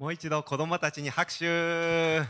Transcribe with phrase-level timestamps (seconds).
[0.00, 2.22] もう一度子供たちに拍手。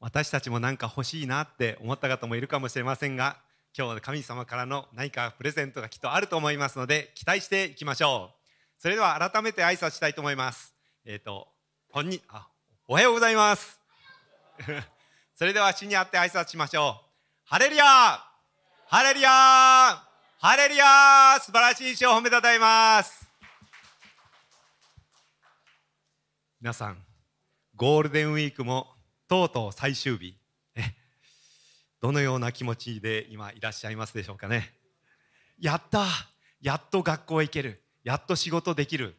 [0.00, 3.36] 私たちも何か欲しいなって思った方もいるかもしれませんが
[3.76, 8.80] 今日は神様からの何かプレゼントがきっとあると思いますので期待していきましょう。
[8.80, 10.74] それでは改めて挨拶したいと思います。
[11.04, 11.48] えっ、ー、と
[11.92, 12.48] こんにあ
[12.88, 13.78] おはようございます。
[15.36, 17.10] それでは主にあって挨拶しましょう。
[17.44, 17.84] ハレルヤ
[18.86, 19.28] ハレルヤ
[20.38, 23.21] ハレルヤ素晴らしい主を褒めたたえます。
[26.62, 27.04] 皆さん
[27.74, 28.86] ゴールデンウィークも
[29.26, 30.38] とうとう最終日。
[32.00, 34.72] どのような気持ちで今いらっしゃいますでしょうかね。
[35.58, 36.06] やった！
[36.60, 37.82] やっと学校へ行ける。
[38.04, 39.16] やっと仕事できる。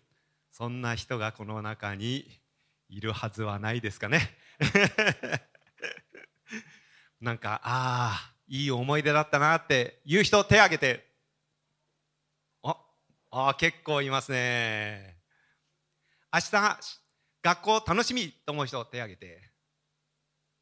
[0.54, 2.40] そんな人がこの中に
[2.88, 4.38] いるはずはないですかね。
[7.20, 11.12] なんかああいい思い出だったなっていう人手挙げて。
[12.64, 12.78] あ
[13.32, 15.18] あ結構いますね。
[16.32, 17.03] 明日
[17.44, 19.42] 学校楽しみと思う人手挙げて。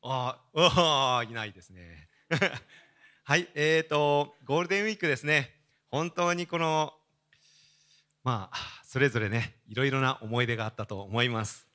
[0.02, 2.10] ああいないですね。
[3.24, 5.56] はいえーとゴールデンウィークですね。
[5.92, 6.92] 本当にこの
[8.24, 11.68] まあそれぞれねいろいろな思い出があったと思います。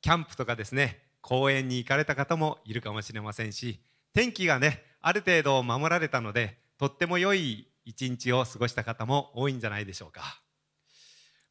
[0.00, 3.80] キャンプとかですね公園に行かれた方もいるかもしれませんし
[4.14, 10.42] 天気がねある程度守られたのでとっても良い一日を過ごした方も多いんじゃないでしょうか。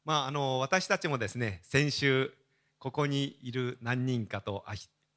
[0.04, 2.34] まああの私たちもですね先週
[2.80, 4.66] ここにいる何人かと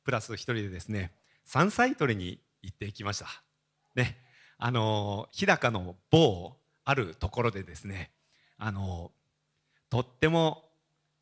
[0.05, 1.13] プラス1人でですね
[1.45, 3.27] 山菜採りに行ってきました。
[3.95, 4.19] ね。
[4.59, 8.11] あの日高の某あるところでですね
[8.59, 9.11] あの
[9.89, 10.65] とっても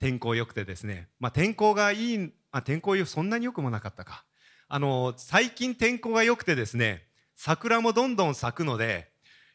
[0.00, 4.24] 天候良くてですね、まあ、天候がいい、まあ、天候そんなに良くもなかったか。
[4.68, 9.10] あの最近天候が良くてですね桜もどんどん咲くので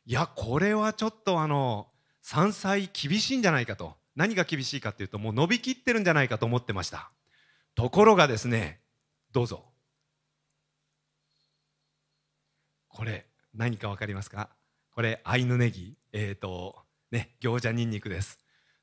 [0.06, 1.88] いやこれはちょっとあの
[2.22, 3.96] 山菜厳しいんじゃないかと。
[4.16, 7.12] 何が厳しいかっていうともう伸びきってるんじゃないかと思ってました。
[7.76, 8.82] ところがですね
[9.32, 9.66] どうぞ。
[12.88, 13.26] これ
[13.56, 14.50] 何か分かりますか？
[14.92, 15.98] これアイヌネギ。
[16.12, 16.76] えっ、ー、と
[17.12, 18.38] ね餃子ニンニクです。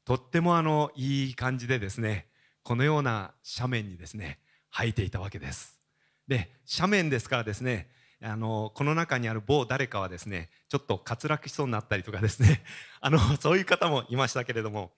[0.04, 2.26] とってもあのいい感じでですね
[2.64, 4.40] このような斜面にですね
[4.72, 5.78] 生えていたわけです。
[6.26, 7.88] で斜面ですからですね
[8.22, 12.62] あのこの中にある某誰かはですねちょっと滑落しそうになったりとかですね
[13.00, 14.92] あのそういう方もいましたけれども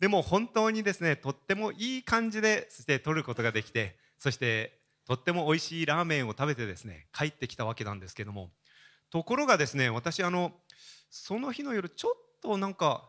[0.00, 8.50] でも本当にですねとってもいい感じでそして取ることができてそしてとっても美味しいラーメンを食べてですね帰ってきたわけなんですけども
[9.10, 10.52] ところがですね私あの
[11.10, 12.12] その日の夜ちょっ
[12.42, 13.08] となんか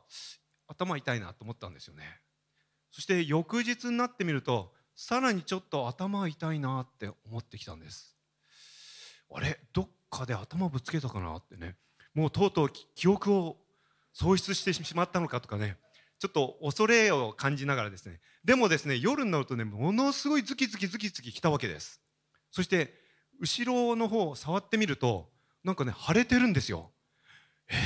[0.67, 2.03] 頭痛いなと思ったんですよね。
[2.91, 8.15] そして翌日になってみるとさらにちょっと頭痛いなって思ってきたんです。
[9.33, 11.75] あれどっかで頭ぶつけたかなってね。
[12.13, 13.57] もうとうとう記憶を
[14.13, 15.77] 喪失してしまったのかとかね。
[16.19, 22.01] ちょっと恐れを感じながらですねでもですね夜になるとねものすごいズキズキズキズキ来たわけです。
[22.51, 22.93] そして
[23.39, 25.29] 後ろの方を触ってみると
[25.63, 26.91] なんかね腫れてるんですよ。
[27.69, 27.77] えー、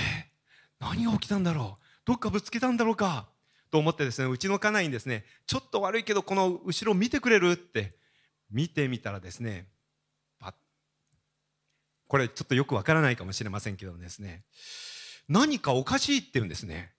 [0.79, 1.85] 何が起きたんだろう？
[2.05, 3.27] どっかぶつけたんだろうか？
[3.71, 7.95] と思ってですねうちの家内にですねちょっと悪いけどこの後ろ見てくれるって
[8.51, 9.67] 見てみたらですね
[12.07, 14.43] これちょっとよくわからないかもしれませんけどですね
[15.29, 16.91] 何かおかしいって言うんですね。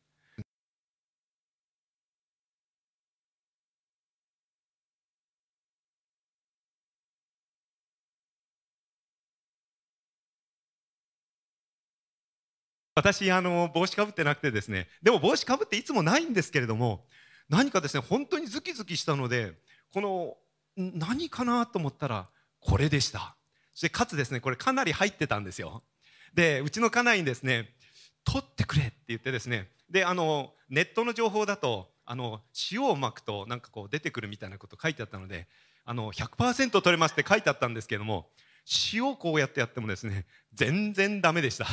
[12.95, 14.89] 私あの帽子かぶってなくてですね。
[15.03, 17.05] でも帽子かぶっていつもないんですけれども
[17.49, 19.55] 何かですね本当にズキズキしたので
[19.93, 20.37] この
[20.77, 22.29] 何かなと思ったら
[22.61, 23.37] これでした。
[23.73, 25.83] そしてかつですねこれかなり入ってたんですよ。
[26.35, 27.71] でうちの家内にですね
[28.25, 29.69] 取ってくれって言ってですね。
[29.91, 35.47] であのネットの情報だとあの塩をまくとなんかこう出てくるみたいなこと書いてあったので
[35.85, 38.29] あの100%取れますって書いてあったんですけども
[38.93, 41.67] 塩をこうやってやってもですね全然ダメでした。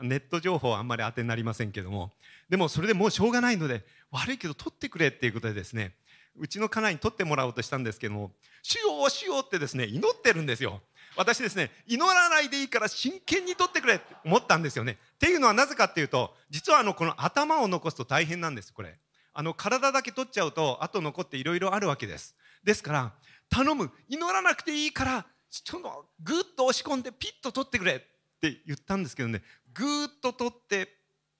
[0.00, 2.12] ネット情報はあんまり当てになりませんけども。
[2.48, 5.94] でもそれでもうしょうがないので悪いけど取ってくれっていうことでですね
[6.36, 8.32] うちの家内に取ってもらおうとしたんですけども
[8.62, 10.82] 「主よ主よう」ってですね祈ってるんですよ。
[11.16, 14.98] 私ですね祈らないでいいから真剣に取ってくれって思ったんですよね。
[15.14, 18.98] っていうのはなぜかっていうと実はあのこの頭を残すと大変なんですこれ。
[19.32, 22.36] あの体だけ取っちゃうとあと残っていろいろあるわけです。
[22.62, 23.12] ですから
[23.48, 28.00] 頼む祈らなくていいからちょっとグッと押し込んでピッと取ってくれっ
[28.40, 29.42] て言ったんですけどね
[29.78, 30.88] ぐーっと取って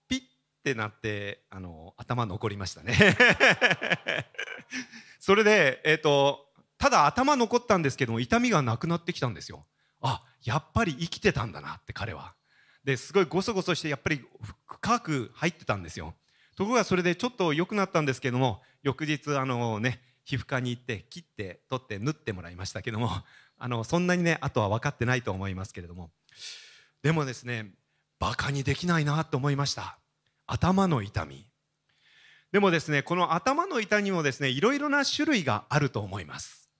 [0.09, 0.21] ピッ
[0.63, 2.95] てなってあの頭残りましたね。
[5.21, 6.47] それで、えーと、
[6.79, 9.67] ただ頭残ったんですけども痛みがなくなってきたんですよ。
[10.01, 12.35] あやっぱり生きてたんだなって彼は。
[12.85, 14.25] ですごいゴソゴソしてやっぱり
[14.67, 16.15] 深く入ってたんですよ。
[16.57, 23.11] ところがそれでちょっと良くなったんですけども翌日あのね皮膚科に行って切って取って縫ってもらいましたけども
[23.59, 26.11] あのそんなにねあとは分かってないと思いますけれども。
[27.03, 27.73] でもですね
[28.19, 29.99] バカにできないなと思いました。
[30.47, 31.47] 頭の痛み。
[32.53, 36.71] でもですねこの頭の痛みもですねいろいろな種類があると思います。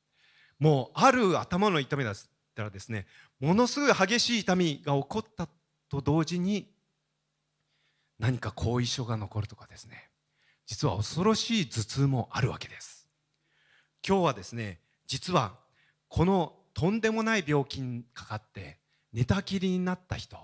[0.59, 2.15] もうある頭の痛みだっ
[2.55, 3.07] たらですね
[3.41, 5.49] ものすごい激しい痛みが起こった
[5.91, 6.71] と同時に
[8.19, 10.09] 何か後遺症が残るとかですね。
[10.67, 13.07] 実は恐ろしい頭痛もあるわけです。
[14.07, 15.55] 今日はですね実は
[16.09, 18.79] このとんでもない病気にかかって
[19.13, 20.39] 寝たきりになった人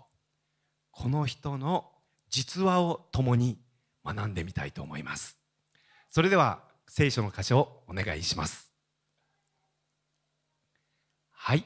[0.93, 1.91] この人の
[2.31, 3.59] 実話を共に
[4.05, 5.39] 学んでみたいと思います。
[6.11, 8.73] それでは聖書の箇所をお願いします。
[11.31, 11.65] はい。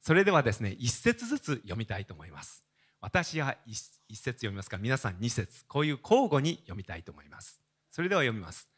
[0.00, 2.62] それではですね一節ずつ読みたいと思います。
[3.00, 3.78] 私は一
[4.10, 4.78] 節読みますか？
[4.78, 5.64] 皆さん二節。
[5.66, 7.60] こういう交互に読みたいと思います。
[7.90, 8.68] それでは読みます。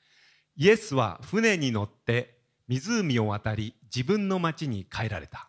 [0.56, 2.38] イエスは船に乗って
[2.68, 5.48] 湖を渡り自分の町に帰られた。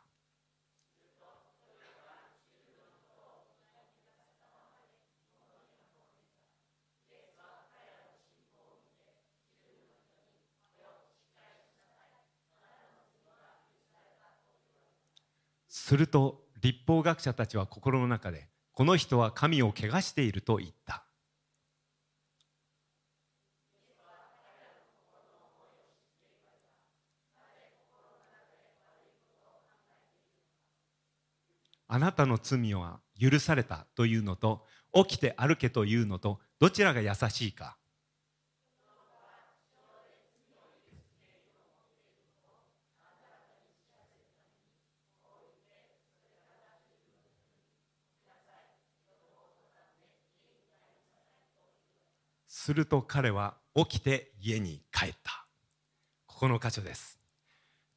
[15.87, 21.05] すると立法学者たちは心の中でこの人は神を汚していると言った。
[31.87, 37.77] あなたの罪は許されたというのと起きて歩けというのとどちらが優しいか。
[52.67, 55.45] すると彼は起きて家に帰った。
[56.25, 57.17] ここの箇所です。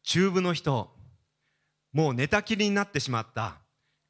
[0.05, 0.93] 中部の人
[1.93, 3.57] もう寝たきりになってしまった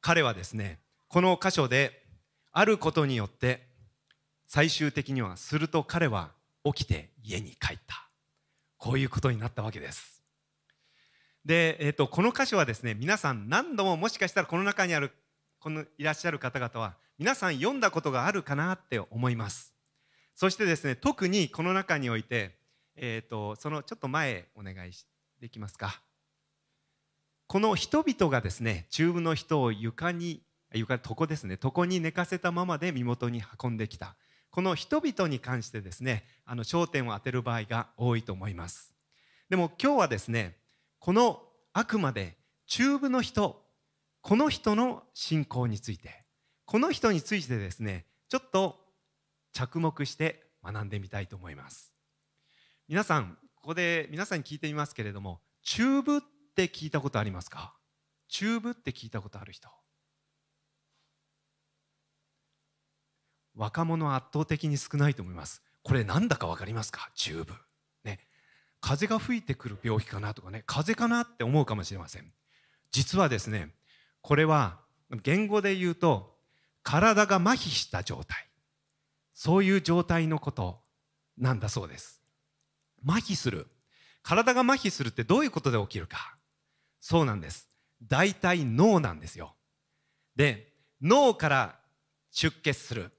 [0.01, 0.77] 彼はですね
[1.07, 2.03] この箇所で
[2.51, 3.69] あることによって
[4.45, 6.29] 最終的にはすると彼は
[6.63, 8.07] 起きて家に帰った。
[8.77, 10.21] こういうことになったわけです。
[11.43, 15.11] で、えーと、この箇所はですね皆さん何度ももしかしたらこの中にある
[15.57, 19.70] このいらっしゃる方々は皆さん読んだことがあるかなって思います。
[20.41, 22.55] そしてですね特にこの中において、
[22.95, 24.91] えーと、とそのちょっと前お願い
[25.39, 26.01] できますか。
[27.45, 30.41] この人々がですね中部の人を床に
[30.73, 34.15] 床床ですね床に寝かせたままで身元に運んできた。
[34.49, 38.95] この人々に関してですねあの焦点を当てる場合が多いと思います。
[39.47, 40.57] でも今日はですね
[40.97, 42.35] このあくまで
[42.65, 43.61] 中部の人
[44.21, 46.09] この人の信仰について
[46.65, 48.80] この人についてですねちょっと
[49.53, 51.91] 着目して学んでみたいと思います。
[52.87, 56.21] 皆さんここで皆さんに聞いてみますけれども中部っ
[56.55, 57.73] て聞いたことありますか？
[58.27, 59.69] 中部って聞いたことある人。
[63.55, 65.61] 若者圧倒的に少ないと思います。
[65.83, 67.11] これなんだか分かりますか？
[67.15, 67.53] 中部
[68.03, 68.19] ね。
[68.79, 70.63] 風が吹いてくる病気かなとかね。
[70.65, 72.31] 風かなって思うかもしれません。
[72.91, 73.69] 実はですね
[74.21, 74.79] これは
[75.23, 76.35] 言語で言うと
[76.83, 78.47] 体が麻痺した状態。
[79.43, 80.81] そういう状態のこと
[81.35, 82.21] なんだそうです。
[83.03, 83.65] 麻痺する。
[84.21, 86.35] 体が麻痺するってどういうことで起きるか。
[86.99, 87.67] そうなんです。
[88.03, 89.55] 大体脳なんですよ。
[90.35, 90.71] で
[91.01, 91.79] 脳から
[92.29, 93.09] 出血する。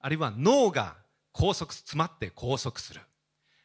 [0.00, 0.96] あるいは脳が
[1.32, 3.02] 拘束詰まって拘束する。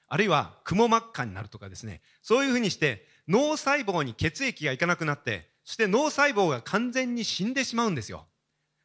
[0.08, 2.04] あるいはくも膜下になるとかですね。
[2.22, 8.28] そういうふうにして脳細胞に血液がいかなくなってそして脳細胞が完全に死んでしまうんですよ。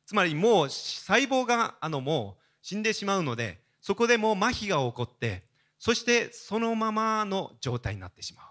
[0.07, 5.45] つまりもう細胞があのもう死んでしまうのでそこでもう麻痺が起こって
[5.79, 8.47] そしてそのままの状態になってしまう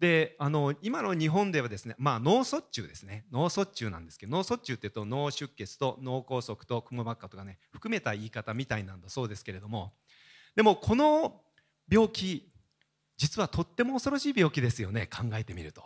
[0.00, 9.92] であの今の日本ではですね、まあ、脳卒中ですね脳卒中なんですけど脳卒中っていうと脳出血と脳梗塞とくも膜下とかね含めた言い方みたいなんだそうですけれども
[10.56, 11.40] でもこの
[11.88, 12.50] 病気
[13.16, 15.82] 実はとっても恐ろしい病気ですよね考えてみると。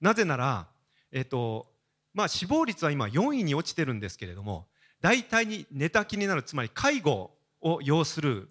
[0.00, 0.68] なぜなら、
[1.12, 1.66] えっと
[2.14, 4.66] まあ、死亡率は今4位に落ちてるんですけれども
[5.00, 7.30] 大体に寝たきになるつまり介護
[7.60, 8.48] を要する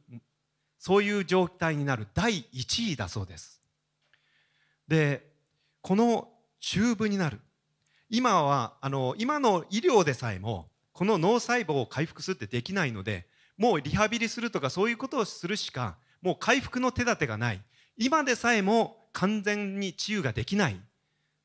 [0.77, 3.61] そういう状態になる第1位だそうです。
[4.87, 5.29] で
[5.81, 6.29] この
[6.59, 7.39] 中部になる。
[8.09, 13.27] 今はあの今の医療でさえもこの脳細胞を回復するってできないので
[13.57, 17.61] もうリハビリするとかそういうことをするしかもう回復の手立てがない。
[17.97, 20.79] 今でさえも完全に治癒ができない。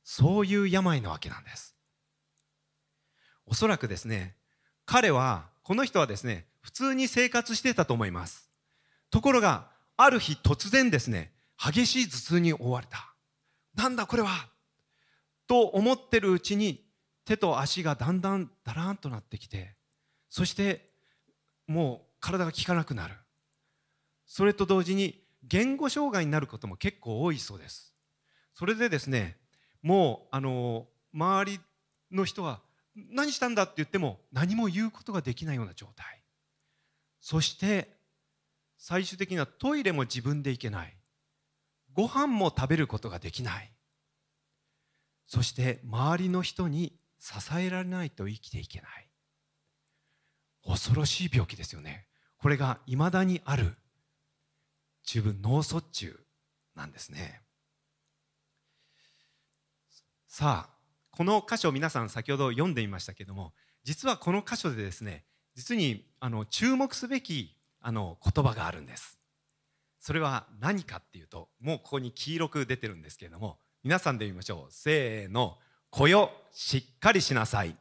[0.04, 1.74] そういう病なわけなんです。
[3.46, 4.36] おそらくですね
[4.86, 8.50] 彼はこの人はですね普通に生活してたと思います。
[9.10, 13.14] ところがある日突然ですね激しい頭痛に覆われた。
[13.74, 14.48] なんだこれは？
[15.46, 16.84] と思ってるうちに
[17.24, 19.74] 手と足がだんだんだらんとなってきて
[20.28, 20.90] そして
[21.66, 23.14] もう体が効かなくなる。
[24.26, 27.94] それと同時に言語障害になることも結構多いそうです。
[28.54, 29.36] それでですね
[29.82, 31.60] もうあの周り
[32.10, 32.60] の人は
[32.96, 36.22] 何したんだって言っても何も言うことができないような状態。
[37.20, 37.96] そして
[38.78, 40.96] 最終的にはトイレも自分で行けない。
[41.92, 43.72] ご飯も食べることができない。
[45.26, 49.08] そして周りの人に支えられないと生きていけない。
[50.66, 52.06] 恐ろしい病気ですよね。
[52.38, 53.76] これがいまだにある。
[55.04, 56.20] 中部脳卒中
[56.74, 57.40] なんですね。
[60.26, 60.73] さあ
[61.16, 63.52] この箇所皆さん先ほど読んでみましたけども
[63.84, 69.18] 実はこの箇所でですね実にあの注目すべきあの言葉があるんです。
[70.00, 74.72] それは何かっていうともうここに黄色く出てるんですけれども皆さんで見ましょう。
[74.72, 75.56] せーの
[75.90, 77.76] 「子よしっかりしなさい」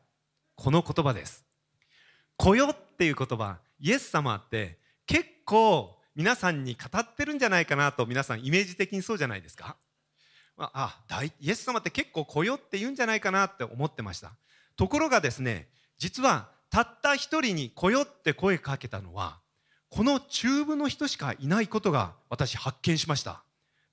[0.56, 1.44] この言葉です
[2.38, 9.76] 「子よ」っていう言葉イエス様って結構皆さんに語ってるんじゃないかなと皆さんイメージ的にそうじゃないですか？
[10.58, 14.32] ああイエス様って結構来よって言うんじゃないかなって思ってました。
[14.76, 15.68] ところがですね
[15.98, 19.40] 実はたった一人に来よって声かけたのは
[19.90, 23.44] この中部の人しかいないことが私発見しました。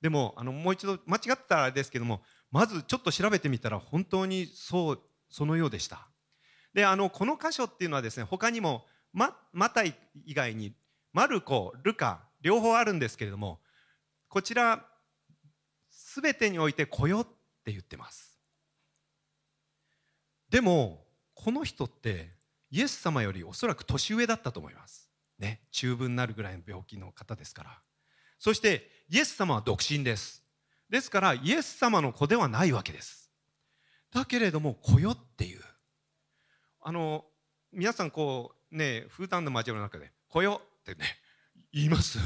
[0.01, 6.09] でもあのもう一度間違ってたらあれですけどもまずちょっと調べてみたら本当にそうそのようでした。
[6.73, 10.73] であのこの箇所っていうのはですね他にもママタイ以外に
[11.13, 13.59] マルコルカ両方あるんですけれども
[14.29, 14.87] こちら
[16.15, 17.25] 全てにおいて来よっ
[17.65, 18.39] て言ってます。
[20.49, 22.31] でもこの人って
[22.71, 25.09] イエス様よりおそらく年上だったと思います。
[25.39, 27.79] ね中分になるぐらいの病気の方ですから。
[28.39, 30.43] そしてイエス様は独身です。
[30.89, 33.31] ですからイエス様の子ではないわけです。
[34.13, 35.61] だけれども来よっていう。
[36.81, 37.25] あの
[37.73, 41.05] 皆さんこうね普段の交わりの中で「来よ」ってね
[41.73, 42.19] 言います。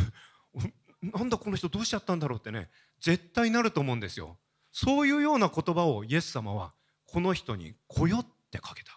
[1.03, 4.39] なんだこの人どうしちゃったんだろうってね絶対なると思うんですよ。
[4.73, 6.75] そういうような言葉をイエス様は
[7.07, 8.93] この人に「来よ」ってかけた。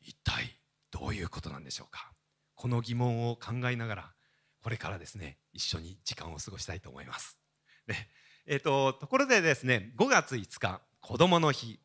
[0.00, 0.58] 一体
[0.90, 2.12] どういうことなんでしょうか。
[2.54, 4.14] この疑問を考えながら
[4.60, 7.40] これからですね一緒に時間を過ごしたいと思います。
[7.86, 8.08] ね。
[8.46, 11.80] えーと、ところでですね5月5日子どもの日。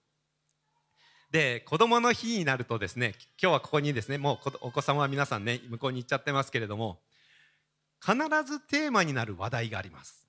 [1.32, 7.02] で子どもの日になるとですね今日はここにですねもうお子様は皆さんね向こうに行っちゃってますけれども
[8.00, 10.27] 必ずテーマになる話題があります。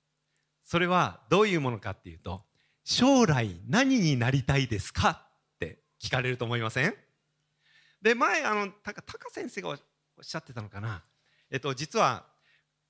[0.69, 2.43] それはどういうものかっていうと
[2.83, 5.23] 将来何になりたいですか
[5.55, 6.93] って聞かれると思いません？
[8.03, 9.79] で前あのタカ先生がおっ
[10.21, 11.01] しゃってたのかな？
[11.49, 12.23] えっと実は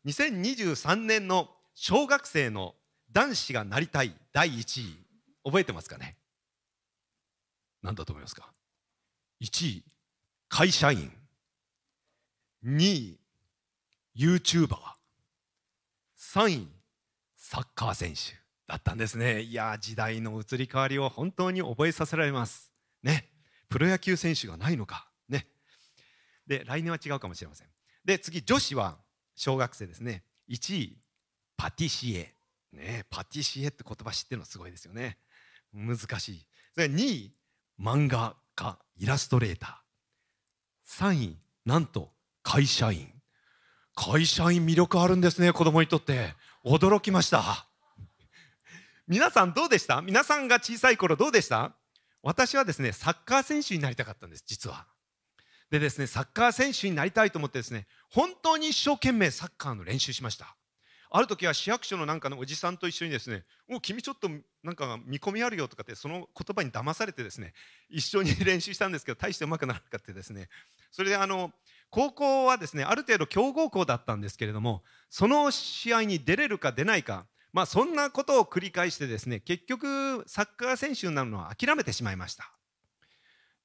[0.06, 2.76] 2023年の小学生の
[3.14, 4.98] 男子がなりたい第1位
[5.46, 6.18] 覚えてますかね？
[7.82, 8.52] 何だと思いますか
[9.42, 9.86] ？1位
[10.50, 11.14] 会社員。
[12.66, 13.18] 2位
[14.18, 16.68] YouTuber3 位
[17.52, 18.38] サッカー選手
[18.68, 19.42] だったんですね。
[19.42, 22.72] いや時代の移り変わりを本当に覚えさせられます。
[23.02, 23.28] ね。
[23.70, 25.08] プロ野球選手がないのか。
[25.28, 25.48] ね。
[26.46, 27.68] で来年は違うかもしれません。
[28.06, 29.00] で次女子は
[29.36, 30.22] 小学生ですね。
[30.48, 30.98] 1位
[31.58, 32.36] パティシエ。
[32.72, 35.18] ねパティシエって言葉知ってるのすごいですよね。
[35.74, 36.46] 難しい。
[36.76, 37.34] それ2位
[37.82, 41.10] 漫画家イラストレーター。
[41.10, 42.12] 3位なんと
[42.44, 43.12] 会社員。
[43.96, 46.36] 会社員魅力あるんですね子供にとって。
[46.66, 47.66] 驚きました。
[49.08, 50.02] 皆さんどうでした？
[50.02, 51.74] 皆さんが小さい頃どうでした？
[52.22, 54.86] 私はですねサッカー選手になりたかったんです実は。
[55.72, 60.56] でですねサッカー選手になりたいと思ってですね本当に一生懸命サッカーの練習しました。
[61.12, 64.30] ある時は市役所のなんかのおじさんと一緒にですね「お君ちょっと
[64.62, 67.54] なんか見込みあるよ」とかってその言葉に騙されてですね
[67.90, 70.50] 一緒に練習したんですけど大してうまくならなかったですね。
[70.92, 71.52] それであの
[71.90, 82.52] 高校はですねある程度強豪校だったんですけれどもその試合に出れるか出ないかまあそんなことを繰り返してですね結局サッカー選手になるのは諦めてしまいました。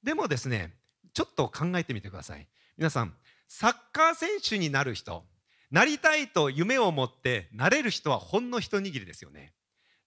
[0.03, 0.73] でもですね
[1.13, 2.47] ちょっと考えてみてください。
[2.77, 3.13] 皆さん
[3.47, 5.23] サッカー選手になる人
[5.71, 9.53] なりたいと夢を持ってなれる人はほんの一握りですよね。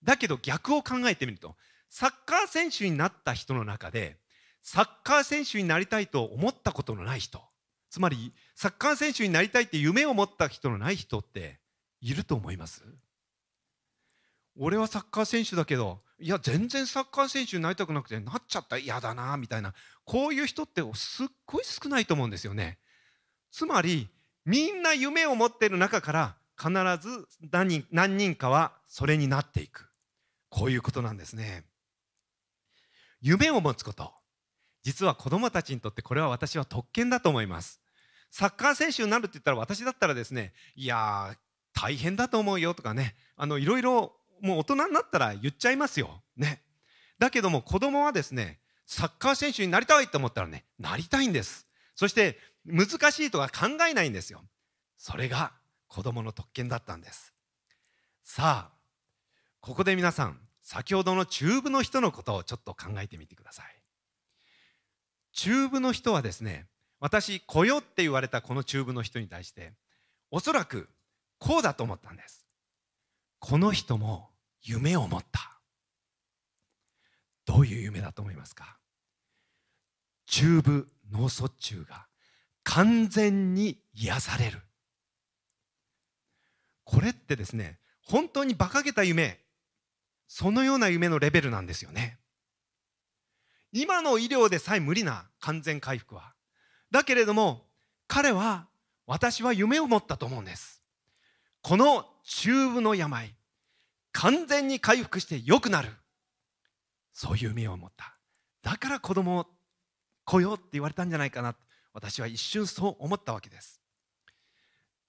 [0.03, 1.57] だけど逆を考えてみると
[1.91, 4.19] サッカー選手になった人の中で
[4.63, 7.41] サッカー選手になりたいと思ったことのない人
[7.91, 11.59] つまりサッカー選手になりたいって夢を持った人のない人って
[12.01, 12.85] いると思います？
[14.57, 19.73] 俺はサッカー選手だけどいや全然サッカー選手になりたくなくてなっちゃった嫌だなみたいな
[20.05, 22.79] こういう人ってすっごい少ないと思うんですよね。
[23.51, 24.09] つまり
[24.45, 29.89] みんな夢を持っている中から必ず何人何人かはそれになっていく。
[30.51, 31.65] こういうことなんですね。
[33.21, 34.13] 夢を持つこと。
[34.89, 37.79] 実は子どもたちにとってこれは私は特権だと思います。
[38.31, 41.37] サッカー選手になるって言ったら私だったらですねいや
[41.75, 46.23] 大変だと思うよとかねあのいろいろもう大人になったら言っちゃいますよ。
[46.39, 46.63] ね。
[47.19, 51.67] だけども子供はですねサッカー選手になりたいと思ったらねなりたいんです。
[51.95, 54.41] そして難しいとか考えないんですよ。
[54.97, 55.53] それが
[55.87, 57.35] 子供の特権だったんです。
[58.25, 58.79] さあ
[59.61, 63.78] ここで皆さん先ほどの中部の人のことをちょっと考えてみてください。
[65.39, 66.67] 中部の人はですね
[66.99, 69.75] 私来よって言われたこの中部の人に対して
[70.33, 70.89] おそらく
[71.39, 72.45] こうだと思ったんです。
[73.39, 74.31] この人も
[74.63, 75.61] 夢を持った。
[77.47, 78.79] どういう夢だと思いますか？
[80.27, 82.09] 中部脳卒中が
[82.65, 84.59] 完全に癒される。
[86.83, 89.39] これってですね本当に馬鹿げた夢
[90.27, 92.19] そのような夢のレベルなんですよね。
[93.73, 96.35] 今の医療でさえ無理な完全回復は。
[96.91, 97.67] だけれども
[98.07, 98.67] 彼は
[99.07, 100.83] 私は夢を持ったと思うんです。
[101.63, 103.35] この中部の病
[104.13, 105.91] 完全に回復して良くなる。
[107.13, 108.17] そういう夢を持った。
[108.63, 109.47] だから子供を
[110.25, 111.55] 来ようって言われたんじゃないかな。
[111.93, 113.81] 私は一瞬そう思ったわけです。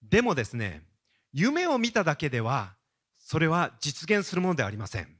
[0.02, 0.84] でもですね
[1.34, 2.76] 夢を見ただけでは
[3.18, 5.20] それは実現するものではありません。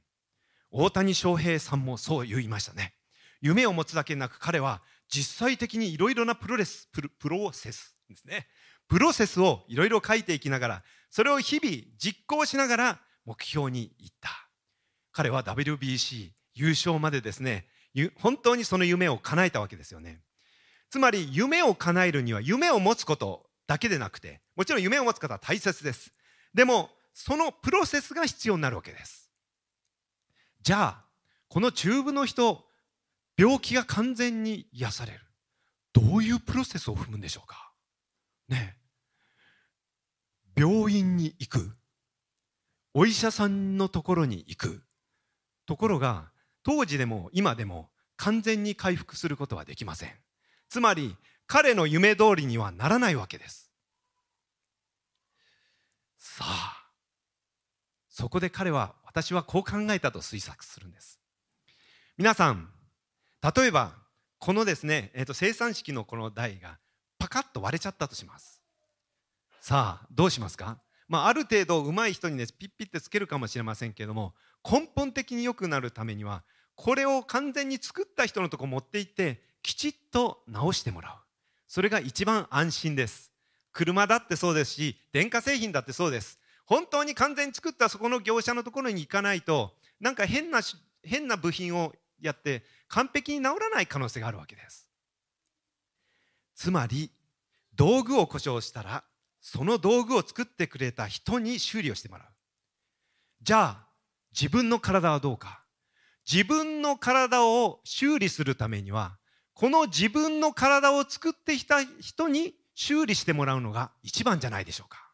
[0.70, 2.94] 大谷翔平さんもそう言いましたね。
[3.40, 8.46] 夢を持つだけなく彼は実際的にいろいろなプロレスプロセスですね。
[8.88, 14.30] プロセスをいろいろ書いていきながらそれを日々実行しながら目標に行った。
[15.12, 17.66] 彼は WBC 優勝までですね
[18.16, 20.20] 本当にその夢を叶えたわけですよね。
[20.90, 26.12] つまり夢を叶えるには夢を持つことだけでなくてもちろん夢を持つ方は大切です。
[26.52, 29.30] でもそのプロセスが必要になるわけです。
[30.62, 31.04] じゃあ
[31.48, 32.64] この中部の人
[33.40, 35.20] 病気が完全に癒される。
[35.94, 37.72] どういうプロセスを踏むんでしょうか？
[38.50, 38.76] ね。
[40.54, 41.74] 病院に行く。
[42.92, 44.82] お医者さんのところに行く。
[45.64, 46.30] ところが
[46.62, 50.10] 当時でも今でも完全に回復することはできません。
[50.68, 53.70] つまり彼の夢通りにはならないわけです。
[56.18, 56.90] さあ
[58.10, 61.18] そこで彼は私はこう考えたと推測するんです。
[62.18, 62.68] 皆さん
[63.42, 63.92] 例えば
[64.38, 66.78] このですね、えー、と生産式のこの台が
[67.18, 68.62] パカッと割れちゃったとします。
[69.60, 76.42] さあどうしますか、まあ、ある程度上手い人にねピッピッてつけるかもしれませんけれども根本的に良くなるためには
[76.74, 81.12] これを完全に作った人のとこ持って行ってきちっと直してもらう。
[81.68, 83.30] それが一番安心です。
[83.72, 86.38] 車だってそうですし電化製品だってそうです。
[86.64, 90.60] 本当に完全に作ったそこの業者のところに行かないとなんか変な
[91.02, 94.86] 変な部品をやって完璧に治らない可能性があるわけです。
[96.54, 97.10] つまり
[97.74, 99.04] 道具を故障したら
[99.40, 102.26] その道具を作ってくれた人に修理をしてもらう。
[103.42, 103.86] じゃあ
[104.38, 105.64] 自分の体はどうか。
[106.30, 109.16] 自分の体を修理するためには
[109.54, 115.10] この自分の体を作ってきた人に修理してもらうのが一番じゃないでしょうか。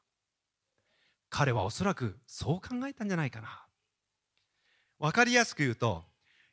[1.29, 3.67] 彼はおそらくそう考えたんじゃないかな。
[4.99, 6.05] 分かりやすく言うと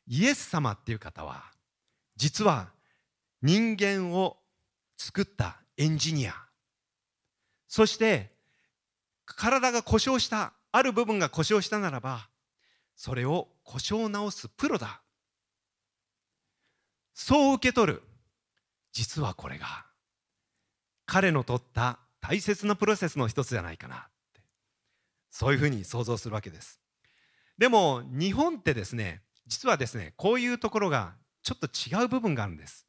[0.06, 1.44] イエス様っていう方は
[2.16, 2.68] 実は
[3.42, 4.38] 人間を
[4.96, 6.34] 作ったエンジニア。
[7.68, 8.30] そして
[9.26, 12.28] 体が故障したある部分が故障したならば
[12.96, 15.00] それを故障を直すプロだ。
[17.14, 18.02] そう受け取る
[18.92, 19.66] 実はこれが
[21.06, 23.98] 彼の取った大切なプロセスの一つじゃないかなっ
[24.32, 24.40] て。
[25.30, 26.80] そういうふうに想像するわけです。
[27.58, 32.86] でも日本ってですね実はですねこういうところがちょっと違う部分があるんです。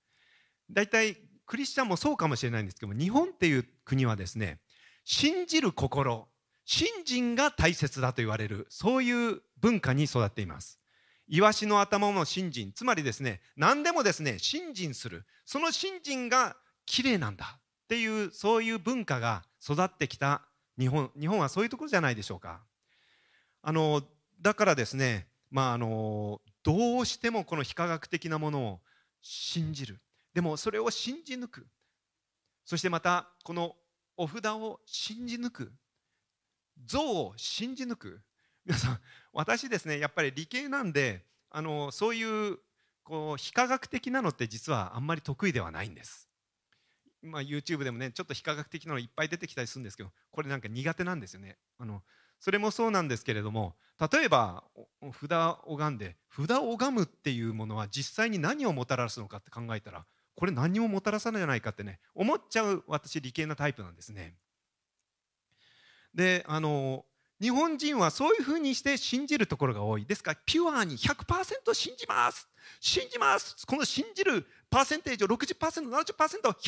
[0.71, 4.59] 大体クリスチャンもそうかもしれないんですけども日本っていう国はですね
[5.03, 6.27] 信じる心
[6.65, 10.79] 信心が大切だと言われるそういう文化に育っています。
[11.27, 20.43] イワシの頭の信心つまりですね何でもですね信心するその信心が綺麗なんだっていうそういう文化が育ってきた
[20.77, 22.61] 日本日本はそういうところじゃないでしょうか。
[23.61, 24.03] あの
[24.41, 28.79] だからですね、まあ、あのどうしてもこの非科学的なものを
[29.21, 30.01] 信じる。
[30.33, 31.67] でもそれを信じ抜く。
[32.65, 33.73] そしてまたこの
[34.17, 35.71] お札を信じ抜く。
[36.85, 38.21] 像を信じ抜く。
[38.65, 38.99] 皆さん
[39.31, 42.57] 私ですねやっぱり理系なんであのそういう
[43.05, 46.27] こう非科学的なのって実はあんまり得意ではないんです。
[47.21, 51.57] まあ、YouTube でもねちょっと非科学的なのいっぱい出てきたりするんですけどこれなんか苦手なんですよね。
[51.77, 52.03] あの
[52.39, 54.63] それもそうなんですけれども例えば
[55.19, 64.35] 札を拝んで札を拝むっていうものは実際に何をもたらすのかって考えたらこれ何ももたらさないじゃないかってね思っちゃう私理系なタイプなんですね。
[66.13, 67.05] であの
[67.41, 72.47] 日本人はそういうふうにして信じるところが多いですからピュアに100%信じます
[72.79, 76.61] 信じますこの信じるパーセンテージを 60%70%100% っ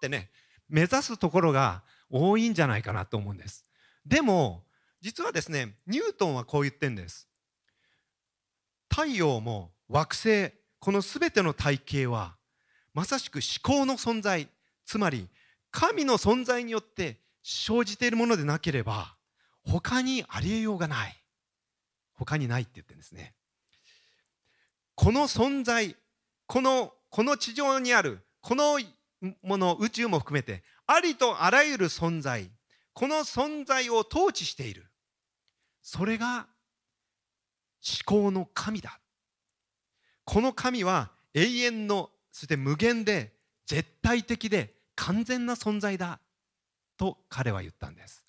[0.00, 0.30] てね
[0.68, 3.67] 目指すところが多いんじゃないかなと思うんです
[4.08, 4.64] でも
[5.00, 7.28] 実はですねニュートンはこう言ってるんです。
[8.88, 12.36] 太陽も惑星この全ての体系は
[12.94, 14.48] まさしく思考の存在
[14.86, 15.28] つまり
[15.70, 19.14] 神の存在によって生じているものでなければ
[19.62, 21.14] 他にありえようがない。
[22.14, 23.34] 他にないって言ってるんですね。
[24.94, 25.94] この存在
[26.46, 28.80] このこの地上にあるこの
[29.42, 32.50] もの宇宙も含めてありとあらゆる存在
[32.98, 34.84] この存在を統治している。
[35.82, 36.48] それが
[38.08, 38.98] 思考の神だ。
[40.24, 43.34] この神は永遠のそして無限で
[43.66, 46.18] 絶対的で完全な存在だ。
[46.96, 48.24] と彼は言ったんです。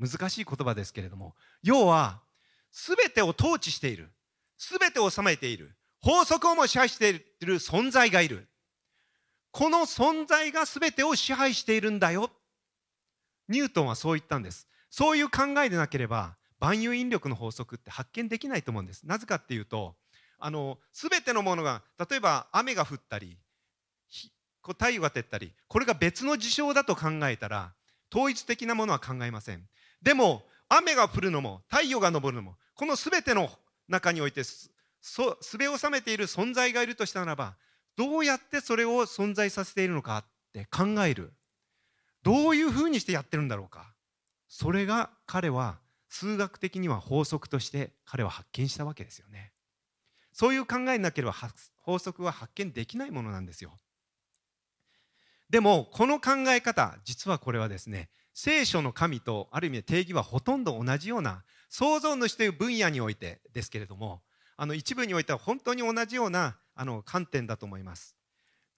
[0.00, 2.22] 難しい言葉ですけれども要は
[2.72, 4.10] 全てを統治している。
[4.58, 5.76] 全てを治めている。
[6.00, 7.10] 法則をも支配して
[7.40, 8.48] いる存在がいる。
[9.52, 12.32] この存在が全てを支配しているんだよ。
[13.48, 14.66] ニュートンはそう言ったんです。
[14.90, 19.04] そういう考えでなければ万有引力の法則って発見できないと思うんです。
[19.04, 19.96] なぜかっていうと
[20.38, 23.38] あの全てのものが例えば雨が降ったり
[24.66, 27.72] 太陽が照ったりこれが別の事象だと考えたら
[28.14, 29.66] 統一的なものは考えません。
[30.02, 33.50] でも雨が降るのも太陽が昇るのもこの全ての
[33.88, 34.70] 中においてす
[35.58, 37.56] べを収めている存在がいるとしたならば
[37.96, 41.32] どうやってそれを存在させているのかって考える。
[42.22, 43.94] どういうふうにしてやってるんだろうか。
[44.48, 49.52] それが彼は数学的には法則として彼は発見したわけですよね。
[50.32, 51.34] そういう考えなければ
[51.78, 53.72] 法則は発見できないものなんですよ。
[55.50, 64.22] でもこの考え方実はこれはですね聖書の神とある意味で定義はほとんど同じような創造主という分野においてですけれども
[64.56, 68.16] あの一部においては本当に同じようなあの観点だと思います。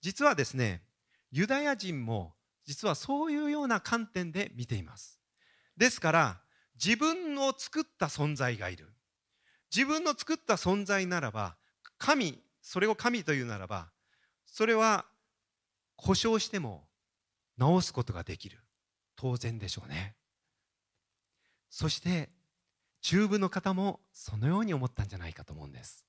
[0.00, 0.82] 実はですね
[1.30, 5.20] ユダヤ人も実はそういうような観点で見ています。
[5.76, 6.40] ですから
[6.82, 8.88] 自分を作った存在がいる。
[9.74, 11.56] 自分の作った存在ならば
[11.98, 13.88] 神それを神というならば
[14.46, 15.04] それは
[15.96, 16.84] 故障しても
[17.56, 18.58] 直すことができる。
[19.16, 20.14] 当然でしょうね。
[21.70, 22.30] そして
[23.00, 26.04] 中部の方もそのように思ったんじゃないかと思うんです。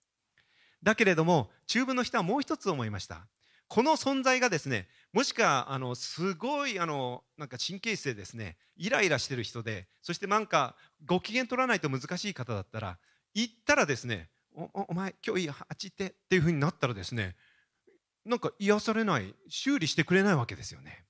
[0.84, 3.28] だけれども中部の人はもう一つ思いました。
[3.68, 10.76] この存在がですねもしかあのすごいあのなんか神経質でですねイライラしてる人でそしてなんか
[11.06, 12.98] ご機嫌取らないと難しい方だったら
[13.34, 17.38] 行ったらですねおお前今日いいあっち行ってっていうふうになったらですね
[18.26, 21.06] なんか癒されない修理してくれないわけですよね。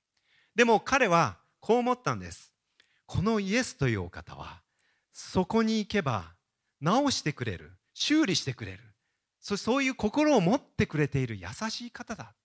[0.54, 2.54] でも彼はこう思ったんです。
[3.08, 4.62] このイエスというお方は
[5.14, 6.36] そこに行けば
[6.80, 8.84] 直してくれる修理してくれる
[9.40, 12.36] そそういう心を持ってくれている優しい方だ。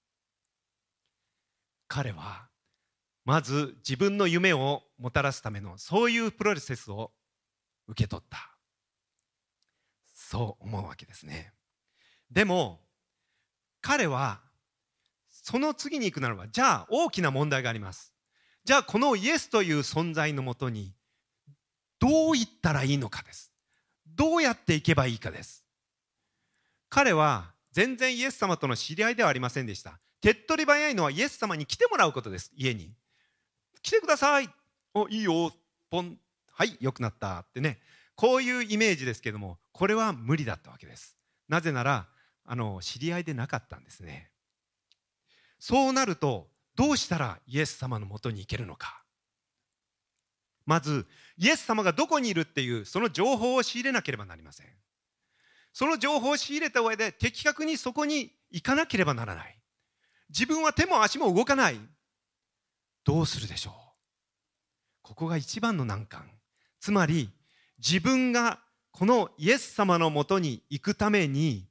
[1.90, 2.46] 彼は
[3.24, 7.10] まず自分の夢をもたらすためのそういうプロセスを
[7.88, 8.56] 受け取った。
[10.14, 11.52] そう思うわけですね。
[12.30, 12.78] でも
[13.80, 14.40] 彼は
[15.32, 18.14] その次に行くならばじゃあ大きな問題があります。
[18.62, 20.94] じゃあこのイエスという存在のもとに
[21.98, 23.52] どう言ったらいいのかです。
[24.06, 25.64] どうやっていけばいいかです。
[26.88, 29.98] 彼は全然イエス様との知り合いではありませんでした。
[30.20, 32.52] 手っ取り早いのはイエス様に来てもらうことです。
[32.54, 32.92] 家に。
[33.82, 34.50] 来てください。
[34.94, 35.52] おいいよ。
[35.90, 36.18] ポン。
[36.52, 37.78] はい良くなったってね。
[38.16, 41.16] こういうイメージですけどもこれは無理だったわけです。
[41.48, 42.06] なぜなら
[42.44, 44.30] あの知り合いでなかったんですね。
[45.58, 49.02] そうなるとどうしたらイエス様のもとに行けるのか。
[50.66, 51.06] まず
[51.38, 54.66] イエス様がどこにいるっていうその情報を仕入れなければなりません。
[55.72, 59.59] その情報を仕入れた上で的確にそこに行かなければならない。
[60.30, 61.78] 自分は手も足も動かない。
[63.04, 63.74] どうするでしょう。
[65.02, 66.30] ここが一番の難関。
[66.80, 67.30] つまり
[67.78, 68.60] 自分が
[68.92, 71.68] このイエス様のもとに行くために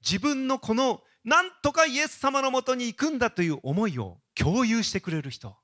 [0.00, 5.56] 自分のこのなんとかイエス様のもとに行くんだという思いを共有してくれる人。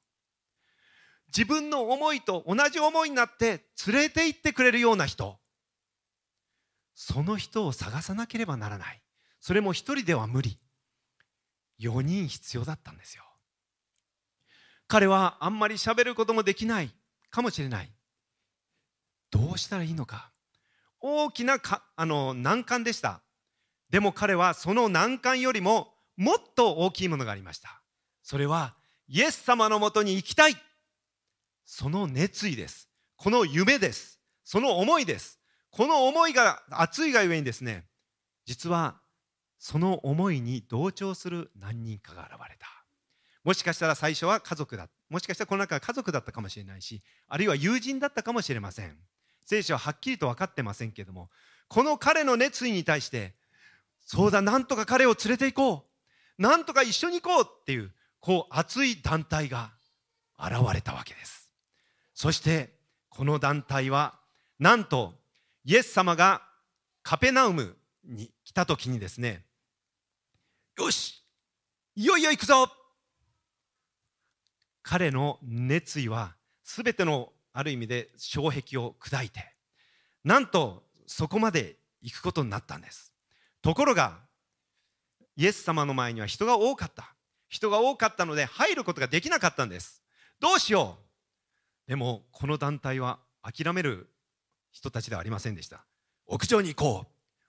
[1.36, 5.38] 自分の思いと同じ思いになって連れて行ってくれるような人。
[6.94, 9.02] その人を探さなければならない。
[9.40, 10.58] それも一人では無理。
[11.80, 13.24] 4人必要だったんですよ。
[14.86, 16.90] 彼はあんまり喋ることもできない
[17.30, 17.90] かもしれない。
[19.30, 20.30] どうしたらいいのか。
[21.00, 23.22] 大きなかあの難関でした。
[23.88, 27.82] でも彼はその難関よりももっと大きいものがありました。
[28.22, 28.74] それは
[29.08, 30.56] イエス様のもとに行きたい。
[31.64, 32.88] その熱意です。
[33.16, 34.20] この夢です。
[34.44, 35.40] その思いです。
[35.70, 37.84] この思いが熱いがゆえにですね
[38.44, 38.99] 実は
[39.60, 42.66] その思いに同調する何人かが現れた。
[43.44, 48.96] もしかしたら最初は家族だもしかしたらこの中は家族だったかもしれないしあるいは友人だったかもしれません。
[49.44, 51.28] 聖書ははっきりと分かってませんけども
[51.68, 53.34] この彼の熱意に対して
[54.06, 55.86] そうだなんとか彼を連れて行こ
[56.38, 56.42] う。
[56.42, 59.72] なんとか一緒に行こうっていうこう熱い団体が
[60.38, 61.50] 現れたわけです。
[62.14, 62.72] そして
[63.10, 64.14] この団体は
[64.58, 65.14] なんと
[65.66, 66.40] イエス様が
[67.02, 69.44] カペナウムに来た時にですね
[70.80, 71.22] よし。
[71.94, 72.66] いよいよ行くぞ。
[74.82, 79.52] 彼の熱意は全てのある意味で障壁を砕いて
[80.24, 83.12] なんとそこまで行くことになったんです。
[83.60, 84.20] ところが
[85.36, 87.14] イエス様の前には人が多かった。
[87.48, 90.02] 人が多かったので入ることができなかったんです。
[90.40, 90.96] どうしよ
[91.86, 91.90] う。
[91.90, 94.08] でもこの団体は諦める
[94.72, 95.84] 人たちではありませんでした。
[96.26, 97.06] 屋上に行こ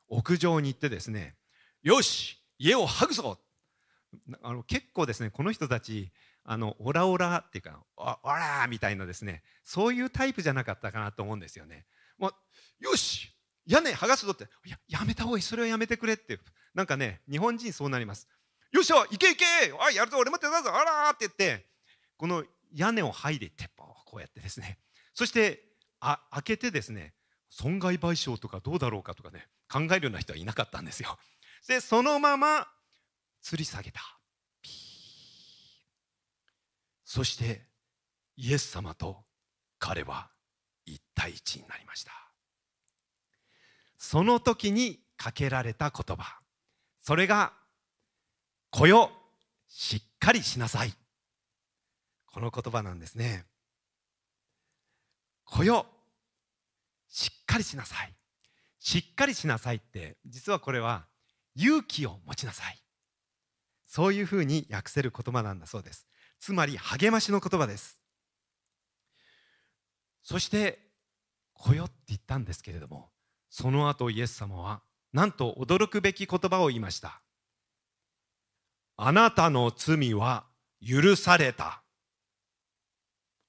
[0.10, 0.16] う。
[0.18, 1.36] 屋上に行ってですね
[1.82, 2.41] よし。
[2.62, 3.40] 家を剥ぐぞ
[4.44, 6.12] あの結構ですねこの人たち
[6.44, 11.86] あのオラオラっていうかあオラみたいなですねそういうタイプじゃなかったかなと思うんですよね。
[12.20, 12.34] まあ、
[12.80, 13.34] よし
[13.66, 16.38] 屋根剥がすぞってややめた方がいいそれはやめてくれって
[16.76, 18.28] なんかね日本人そうなります。
[18.72, 19.46] よっしゃ行け行け
[19.80, 21.66] あやるぞ俺も手伝うぞあらって言って
[22.16, 22.44] この
[22.74, 24.78] 屋根を剥いで鉄板をこうやってですね
[25.14, 25.64] そして
[26.00, 27.14] あ開けてですね
[27.50, 31.18] 損害賠償とかどうだろうかとかね考えるような人はいなかったんですよ。
[31.68, 32.68] でそのまま
[33.44, 34.02] 吊り下げた。
[37.06, 37.62] そして
[38.38, 39.26] イエス様と
[39.80, 40.30] 彼は
[40.86, 42.12] 一対一になりました。
[43.98, 46.40] その時にかけられた言葉。
[47.02, 47.54] それが
[48.72, 49.12] 「子よ
[49.68, 50.94] しっかりしなさい」
[52.28, 53.46] この言葉なんですね
[55.44, 55.86] 「子よ
[57.08, 58.16] しっかりしなさい」
[58.80, 61.08] しっかりしなさいって実はこれは
[61.56, 62.82] 勇気を持ちなさい。
[63.88, 66.08] そういうふうに訳せる言葉なんだそうです。
[66.40, 68.02] つまり励ましの言葉です。
[70.24, 70.92] そして
[71.54, 73.12] 「来よ」って言ったんですけれども
[73.50, 74.84] その後イエス様は
[75.14, 77.22] なんと驚くべき言葉を言いました。
[78.96, 80.46] あなたの罪は
[80.80, 81.84] 許された。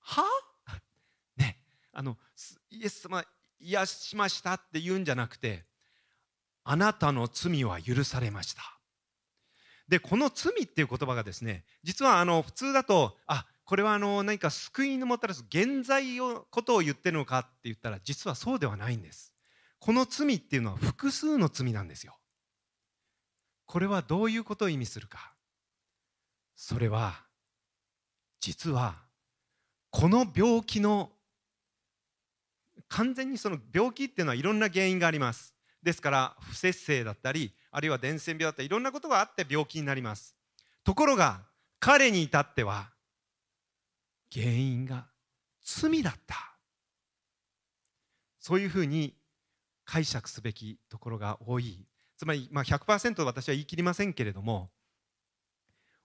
[0.00, 0.24] は？
[1.36, 2.18] ねあの
[2.70, 3.24] イエス様
[3.60, 5.66] 癒しましたって言うんじゃなくて
[6.64, 8.62] あなたの罪は許されました。
[9.88, 19.33] でこの罪っていう言葉がですね実はあの普通だとあこれはあの何か救いのもたらす現在のことを言ってるのかって言ったら実はそうではないんです。
[19.79, 22.16] この罪っていうのは複数の罪なんですよ。
[23.66, 25.33] これはどういうことを意味するか。
[26.55, 27.25] それは
[28.40, 28.96] 実は
[29.90, 31.11] この病気の
[32.88, 35.51] 完全にその病気っていうのはいろんな原因があります。
[35.83, 40.37] ですから不摂生だったりあるいは伝染病だったりいろんなことがあって病気になります。
[40.85, 41.40] ところが
[41.81, 42.90] 彼に至っては
[44.33, 45.07] 原因が
[45.62, 46.37] 罪だった。
[48.40, 49.14] そういうふうに
[49.85, 51.87] 解釈すべきところが多い。
[52.16, 54.71] つまり、まあ100%私は言い切りませんけれども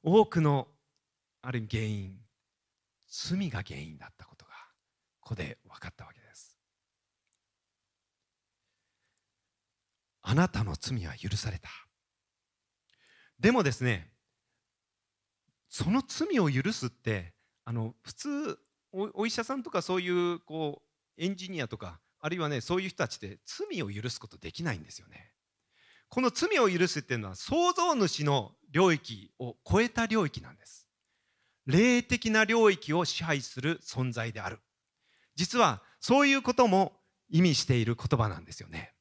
[0.03, 0.67] 多くの
[1.41, 2.17] ある原因
[3.07, 4.51] 罪が原因だったことが
[5.19, 6.26] ここで分かったわけです。
[10.29, 11.69] あなたの罪は許された。
[13.39, 14.11] でもですね
[15.69, 18.59] その罪を許すってあの普通
[18.91, 20.81] お医者さんとかそういうこ
[21.17, 25.31] うエンジニアとかあるいはねそういう人たちって罪を許すことできないんですよね。
[26.09, 30.87] この罪を許すっていうのは創造主の領域を超えた領域なんです。
[31.65, 34.59] 霊的な領域を支配する存在である。
[35.35, 38.96] 実はそういうことも意味している言葉なんですよね。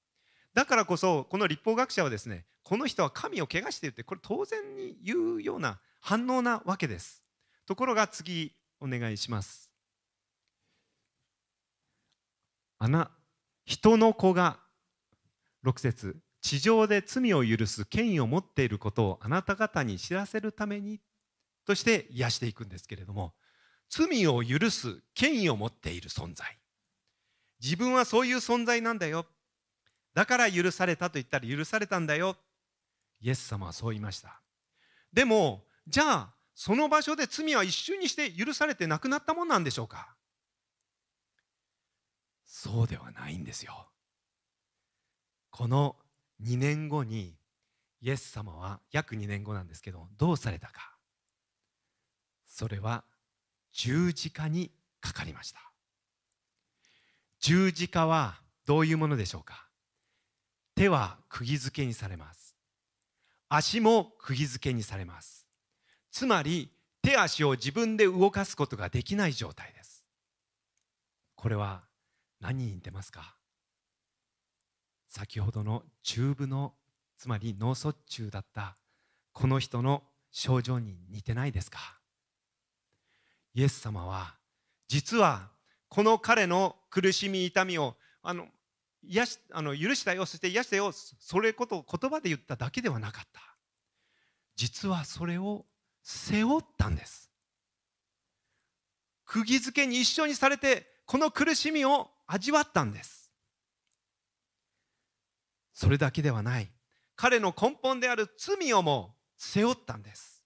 [0.57, 7.23] だからこそこの立法学者はですねこの人は神を汚しているってこれ当然に言うような反応なわけです。
[7.66, 9.71] ところが次お願いします。
[12.79, 13.11] あな
[13.66, 14.59] 人の子が
[15.62, 21.01] 6節地上で罪を許す権威を持っていることをあなた方に知らせるために
[21.66, 23.35] として癒していくんですけれども
[23.90, 26.57] 罪を許す権威を持っている存在。
[27.62, 29.27] 自分はそういう存在なんだよ。
[30.16, 32.38] だから許されたと言ったら許されたんだよ。
[33.20, 34.40] イエス様はそう言いました。
[35.12, 40.16] でもじゃあその場所で罪は一瞬にして許されてなくなったもんなんでしょうか？
[42.46, 43.90] そうではないんですよ。
[45.50, 45.96] この
[46.42, 47.37] 2年後に
[48.00, 50.96] イエス様は約2年後なんですけどどうされたか。
[52.46, 53.05] それは
[53.74, 54.70] 十字架に
[55.02, 55.61] かかりました。
[57.38, 59.65] 十字架はどういうものでしょうか？
[60.77, 62.55] 手は釘付けにされます。
[63.49, 65.49] 足も釘付けにされます。
[66.12, 66.71] つまり
[67.03, 70.05] 手足を自分で動かすことができない状態です。
[71.35, 71.83] これは
[72.41, 73.37] 何に似てますか？
[75.09, 76.75] 先ほどの中部の
[77.17, 78.77] つまり脳卒中だった
[79.33, 81.79] この人の症状に似てないですか？
[83.55, 84.35] イエス様は
[84.89, 85.49] 実は
[85.89, 88.49] この彼の苦しみ痛みをあの
[89.09, 93.40] 癒しあの許したよそして癒したよそれことを言葉で言っただけではなかった。
[94.57, 95.66] 実はそれを
[96.03, 97.31] 背負ったんです。
[99.25, 103.31] 釘付けに一緒にされてこの苦しみを味わったんです。
[105.73, 106.71] それだけではない。
[107.16, 110.45] 彼の根本である罪をも背負ったんです。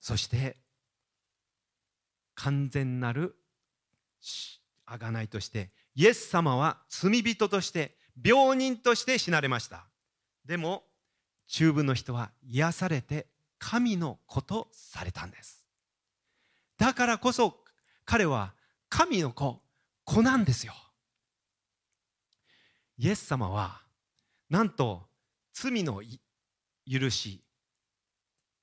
[0.00, 0.56] そして
[2.34, 3.36] 完全なる
[4.86, 9.86] 贖いとしてイエス様は罪人として病人として死なれました。
[10.44, 10.84] でも
[11.46, 13.26] 中部の人は癒されて
[13.58, 15.66] 神の子とされたんです。
[16.78, 17.58] だからこそ
[18.04, 18.54] 彼は
[18.88, 19.60] 神の子
[20.04, 20.74] 子なんですよ。
[22.98, 23.80] イエス様は
[24.48, 25.02] なんと
[25.52, 26.02] 罪の
[26.90, 27.42] 許し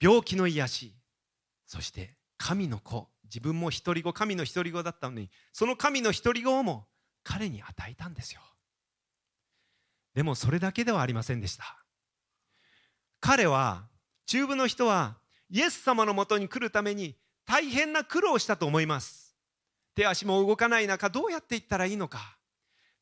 [0.02, 0.96] 病気の癒し
[1.65, 6.88] そして神の子自分も独り子神の独り子だったのにその神の独り子をも
[7.30, 8.42] 彼に与えたんですよ。
[10.15, 11.86] でもそれだけではありませんでした。
[13.20, 13.88] 彼は
[14.26, 15.20] 中部の人は
[15.52, 17.15] イエス様のもとに来るために
[17.46, 19.36] 大変な苦労をしたと思います。
[19.94, 22.39] 手足も動かない中どうやっていったらいいのか。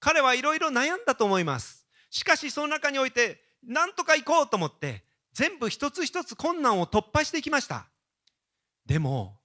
[0.02, 1.88] 彼はいろいろ悩んだと思います。
[2.10, 7.88] しかしその中において何とか行こうと思って全部一つ一つ困難を突破していきました。
[8.86, 9.38] でも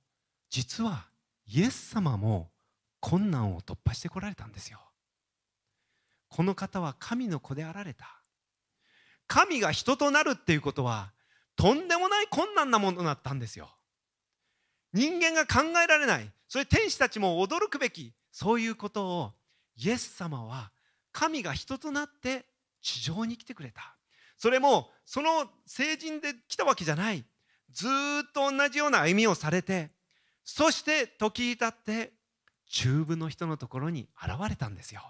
[0.50, 1.06] 実は
[1.46, 2.51] イエス様も
[3.02, 4.78] 困難を突破してこられたんですよ。
[6.28, 8.22] この方は神の子であられた。
[9.26, 11.12] 神が人となるっていうことは
[11.56, 13.76] とんでもない困難なものだったんですよ。
[14.92, 19.32] 人間が考えられないそれ天使たちも驚くべきそういうことを
[19.76, 20.70] イエス様は
[21.12, 22.46] 神が人となって
[22.82, 23.96] 地上に来てくれた。
[24.38, 27.24] それもその成人で来たわけじゃない。
[27.72, 29.90] ずっと同じような歩みをされて
[30.44, 32.12] そして時にたって
[32.72, 35.02] 中部の人のところに現れたんですよ。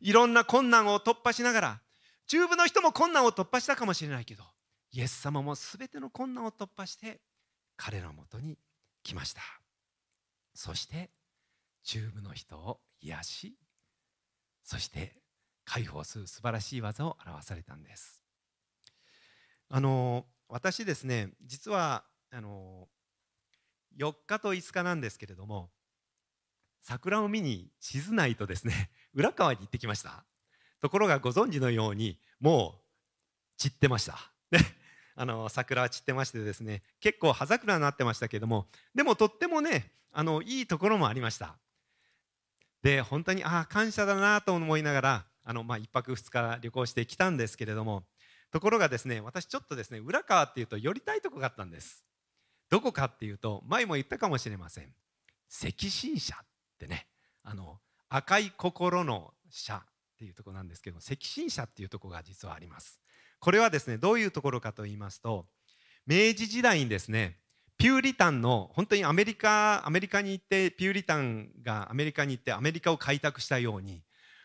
[0.00, 1.80] いろんな困難を突破しながら
[2.26, 4.44] 中部の人も困難を突破したかもしれないけど
[4.92, 7.20] イエス様も全ての困難を突破して
[7.76, 8.58] 彼のもとに
[9.02, 9.40] 来ました。
[10.52, 11.10] そして
[11.84, 13.54] 中部の人を癒し
[14.62, 15.14] そして
[15.64, 18.22] 解放する素晴らしい技を表されたんです。
[19.70, 22.88] あの私ですね実はあの
[23.98, 25.70] 4日と5日なんですけれども
[26.84, 30.24] 桜を見に静内とですね 浦川に行ってきました。
[30.80, 34.30] ところがご存知のようにもう散ってました。
[34.50, 34.60] ね。
[35.16, 41.56] あの桜は散ってましてですね結構葉桜になってましたけどもでもとってもねあのいいところもありました。
[42.82, 48.06] で本当にああ感謝だなと思いながらあの、まあ、1泊2日旅行してきたんですけれども
[48.50, 52.04] ところがですね私ちょっとですね浦川っていうと寄りたいとこがあったんです。
[52.68, 54.94] どこかっていうと前も言ったかもしれません。
[55.48, 56.44] 赤心社。
[56.74, 57.06] ってね
[57.42, 59.80] あの赤い心の社っ
[60.18, 63.00] ていうとこなんですけど赤心社っていうとこが実はあります。
[63.40, 65.46] これはですねどういうところかと言いますと
[66.06, 67.38] 明治時代にですね
[67.76, 74.02] ピューリタンの本当にアメリカアメリカに行ってピューリタンがアメリカに行ってアメリカを開拓したように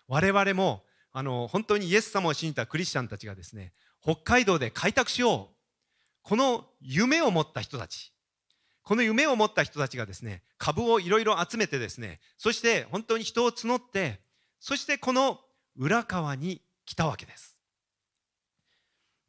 [0.08, 5.56] 我々もあの本当にイエス様を信じたクリスチャンたちがですね北海道で開拓しよう。
[6.22, 8.14] この夢を持った人たち。
[8.90, 14.20] この夢を持った人たちがですね株をいろいろ集めてですねそして本当に人を募って
[14.60, 15.40] そしてこの
[15.78, 17.56] 浦川に来たわけです。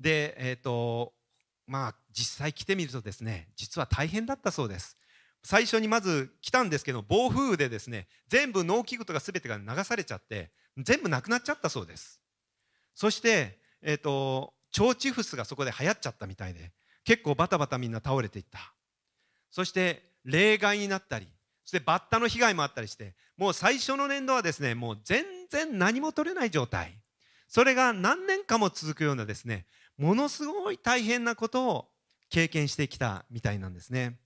[0.00, 1.12] でえっ、ー、と
[1.66, 4.96] まあ実際来てみるとですね実は大変だったそうです。
[5.42, 12.22] 最初にまず来たんですけど暴風雨でですね全部農機具とか全てが流されちゃって全部なくなっちゃったそうです。
[12.94, 16.72] そして、えーと、腸チフスがそこで流行っちゃったみたいで
[17.04, 18.72] 結構バタバタみんな倒れていった。
[19.50, 21.26] そして例外になったり
[21.64, 26.94] そしてバッタの被害もあったりしてもう最初の年度はですねもう全然何も取れない状態。
[27.48, 29.66] それが何年かも続くようなですね
[29.98, 31.88] ものすごい大変なことを
[32.28, 34.18] 経験してきたみたいなんですね。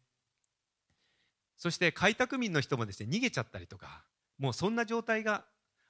[1.57, 4.05] そして開拓民の人もですね逃げちゃったりとか
[4.39, 5.45] もうそんな状態が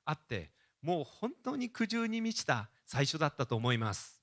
[0.05, 0.51] あって
[0.83, 4.21] もう本当に苦渋に満ちた最初だったと思います。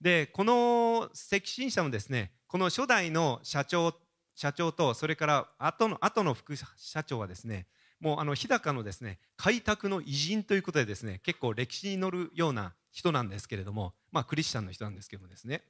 [0.00, 3.94] でこの赤新社もですねこの初代の社長
[4.40, 6.66] 社長とそれから後の後の副社
[7.04, 7.66] 長はですね
[8.00, 15.60] もうあの日高のですね開拓の偉人ということでですね結構歴史に載るような人なんですけれどもまあクリスチャンの人なんですけどもですね。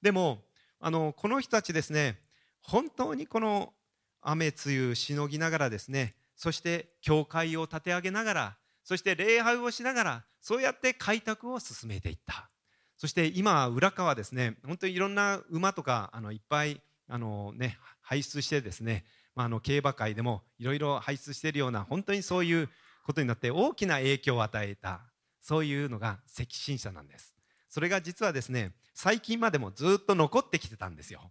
[0.00, 0.38] でも
[0.80, 2.18] あのこの人たちですね
[2.62, 3.74] 本当にこの
[4.22, 12.48] 雨露雨しのぎながらですねそして教会を立て上げながらそして礼拝をしながらそうやって開拓を進めていった。
[12.96, 19.04] そして今浦川ですね本当にいろんな馬とかあのいっぱいあの、ね、輩出してですね、
[19.34, 22.68] まあ、あの競馬界でもいろいろ輩出しているような本当にそういう
[23.04, 25.00] ことになって大きな影響を与えた
[25.40, 27.34] そういうのが赤新社なんです。
[27.68, 31.30] それが実はですね最近までもずっと残ってきてたんですよ。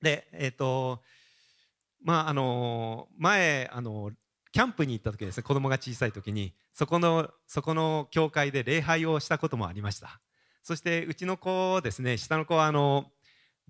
[0.00, 1.02] でえっ、ー、と
[2.02, 4.10] まああの前あの
[4.52, 10.20] キャンプに行った時ですね子供が小さい時にそこのそこの教会で礼拝をしたこともありました。
[10.62, 13.10] そしてうちの子ですね下の子はあの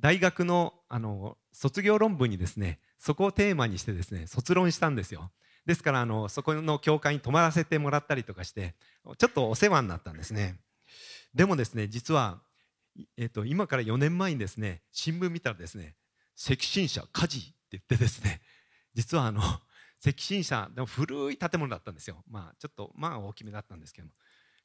[0.01, 5.31] 大学のあの卒業論文にですねそこをテーマにしてですね卒論したんですよ。
[5.67, 8.75] ですからあのそこの教会に泊まらせてもらったりとかして
[9.19, 10.57] ちょっとお世話になったんですね。
[11.35, 12.41] でもですね実は、
[13.17, 15.95] えーと、今から4年前にですね新聞見たらですね
[16.35, 18.41] 赤新社火事って言ってですね
[18.95, 19.43] 実はあの
[20.05, 22.23] 赤新社でも古い建物だったんですよ。
[22.29, 24.15] まあちょっとまあ大きめだったんですけども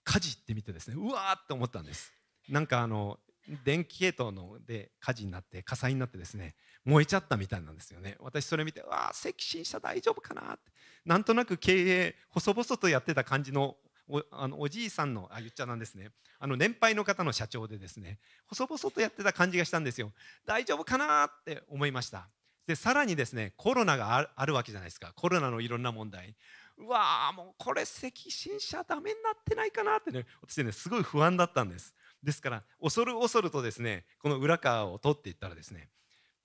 [0.03, 2.13] 火事って見てですねうわーって思ったんです。
[2.47, 3.19] なんかあの
[3.63, 8.15] 電気系統ので火事になって火災になってですね燃えちゃったみたいなんですよね。
[8.19, 10.41] 私それ見てわあ赤新社大丈夫かな？
[10.53, 10.71] って。
[11.05, 13.75] なんとなく経営細々とやってた感じの
[14.07, 16.11] おあのおじいさんのあ言っちゃなんですね。
[16.39, 20.11] あの年配の方の社長でですね細々とやってた感じがしたんですよ
[20.45, 21.25] 大丈夫かな？
[21.25, 22.27] って思いました。
[22.67, 25.13] でさらにですねコロナがあるわけじゃないですか。
[25.15, 26.35] コロナのいろんな問題
[26.77, 29.97] うわーもうこれ赤新社ダメになってないかな？
[29.97, 31.93] ってね私ねすごい不安だったんです。
[32.25, 35.89] ですから恐る恐るとですねこの裏側を通っていったらですね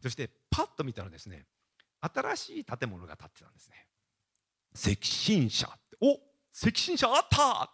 [0.03, 1.47] そしてパッと見たらですね
[2.01, 3.87] 新しい建物が建ってたんですね。
[4.75, 5.69] 赤新社
[6.01, 6.13] お
[6.67, 7.71] 赤新社あった！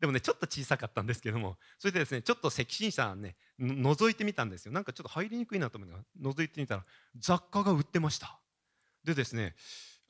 [0.00, 4.72] でもねちょっと小さかったんですけどもそれでですねちょっと赤新社ね覗いてみたんですよ。
[4.72, 6.84] なんかちょっと入りにくいなと思うのが覗いてみたら
[7.18, 8.38] 雑貨が売ってました。
[9.04, 9.54] でですね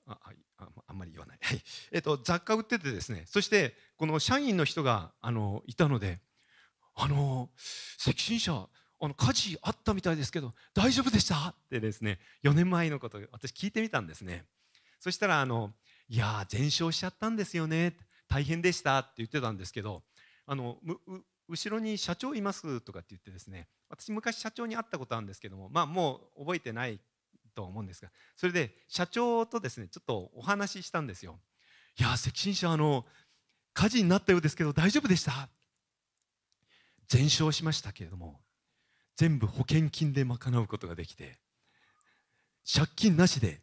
[0.07, 0.18] あ
[0.59, 1.62] ああんまり言わない、はい。
[1.93, 6.20] えっと、雑貨売っててですねそしてこの社員の人があのいたので
[6.95, 7.51] 「あの
[8.07, 14.47] 赤新社あの火事あったみたいですけど大丈夫でした?」ってですね4年前のこと私聞いてみたんですね
[15.01, 15.74] そしたらあの
[16.09, 17.97] 「いや全焼しちゃったんですよね
[18.28, 20.05] 大変でした」って言ってたんですけど
[20.47, 20.78] あの
[21.49, 27.01] 後ろに社長いますとかって言ってですね私昔社長に会ったことあるんですけどもまあもう覚えてない
[27.55, 31.40] と思うんですがそれで社長とですねちょっとお話ししたんですよ
[31.99, 33.07] 「いや赤新社あの
[33.74, 35.49] 火事になったようですけど大丈夫でした?」
[37.12, 38.40] 全焼しましたけれども
[39.16, 41.36] 全部保険金で賄うことができて
[42.66, 43.60] 借金なしで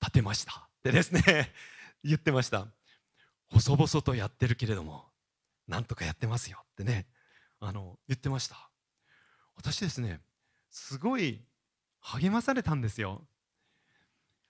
[0.00, 0.68] 建てました。
[0.78, 1.52] ってですね
[2.02, 2.66] 言ってました。
[3.50, 5.12] 細々とやってるけれども
[5.68, 6.64] なんとかやってますよ。
[6.72, 7.06] ってね
[7.58, 8.70] あの言ってました。
[9.56, 10.22] 私ですね
[10.70, 11.44] すごい
[12.00, 13.26] 励まされたんですよ。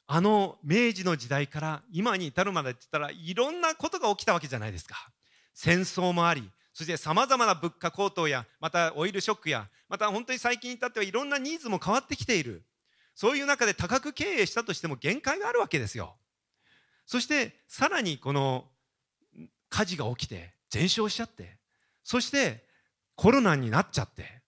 [0.06, 5.10] あの明治の時代から今に至るまでって言ったらいろんなことが起きたわけじゃないですか。
[5.52, 6.48] 戦争もあり
[6.80, 12.64] そしてさまざまな物価高騰やまたオイルショックやまた本当に最近に至ってはいろんなニーズも変わってきている。
[13.14, 16.16] そういう中で多額経営したとしても限界があるわけですよ。
[17.04, 18.64] そしてさらにこの
[19.68, 21.58] 火事が起きて全焼しちゃって
[22.02, 22.64] そして
[23.14, 24.40] コロナになっちゃって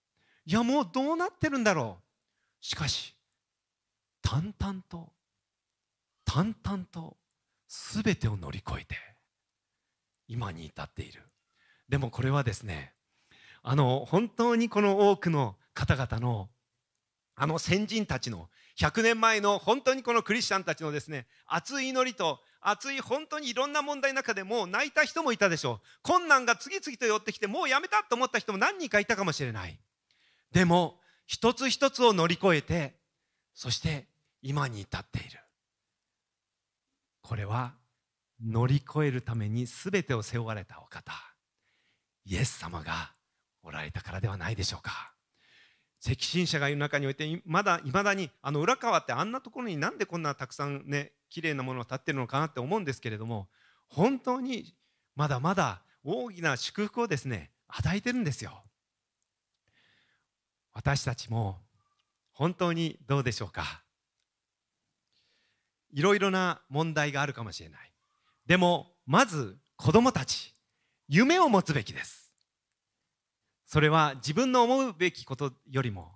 [0.46, 2.64] いやもうどうなってるんだろう。
[2.64, 3.14] しかし
[4.22, 5.12] 淡々と
[6.24, 7.18] 淡々と
[7.68, 8.96] 全てを乗り越えて
[10.28, 11.24] 今に至っている。
[11.92, 12.94] でもこれはですね
[13.62, 16.48] あの本当にこの多くの方々の
[17.34, 25.86] あの先人たちの100年前の本当にこのクリスチャンたちのですね熱い祈りと熱い本当にいろんな問題の中でもう泣いた人もいたでしょう。
[26.02, 29.78] 困難が次々と寄ってきてもうやめたと思った人も何人かいたかもしれない。
[30.50, 32.94] でも一つ一つを乗り越えて
[33.52, 34.06] そして
[34.40, 35.40] 今に至っている。
[37.20, 37.74] これは
[38.42, 41.31] 乗り越えるために全てを背負われたお方。
[42.24, 43.12] イエス様が
[43.62, 45.12] おられたからではないでしょうか。
[46.04, 53.48] 赤新者がいる中においてまだいまだにあの浦川ってあんなところになんでこんなたくさんね綺麗なものを建ってるのかなって思うんですけれども
[53.88, 54.74] 本当に
[55.14, 58.64] まだまだ大きな祝福をですね与えてるんですよ。
[60.72, 61.60] 私たちも
[62.32, 63.82] 本当にどうでしょうか。
[65.92, 67.92] いろいろな問題があるかもしれない。
[68.46, 70.51] でもまず子供たち。
[71.08, 72.32] 夢を持つべきです。
[73.66, 76.12] それは自分の思うべきことよりも